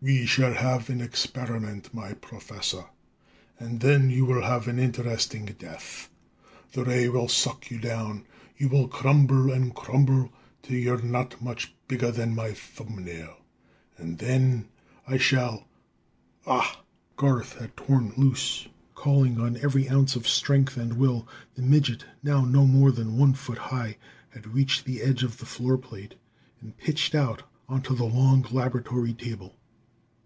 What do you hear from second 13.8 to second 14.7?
And then